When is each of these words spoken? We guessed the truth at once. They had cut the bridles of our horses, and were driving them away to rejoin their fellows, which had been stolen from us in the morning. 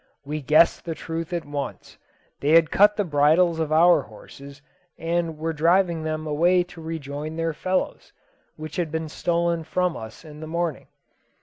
We 0.25 0.41
guessed 0.41 0.83
the 0.83 0.95
truth 0.95 1.31
at 1.31 1.45
once. 1.45 1.99
They 2.39 2.53
had 2.53 2.71
cut 2.71 2.95
the 2.95 3.03
bridles 3.03 3.59
of 3.59 3.71
our 3.71 4.01
horses, 4.01 4.59
and 4.97 5.37
were 5.37 5.53
driving 5.53 6.01
them 6.01 6.25
away 6.25 6.63
to 6.73 6.81
rejoin 6.81 7.35
their 7.35 7.53
fellows, 7.53 8.11
which 8.55 8.77
had 8.77 8.91
been 8.91 9.09
stolen 9.09 9.63
from 9.63 9.95
us 9.95 10.25
in 10.25 10.39
the 10.39 10.47
morning. 10.47 10.87